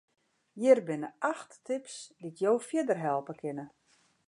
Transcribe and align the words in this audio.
Hjir 0.59 0.79
binne 0.87 1.09
acht 1.31 1.51
tips 1.65 1.95
dy't 2.21 2.39
jo 2.43 2.51
fierder 2.67 2.99
helpe 3.05 3.33
kinne. 3.41 3.65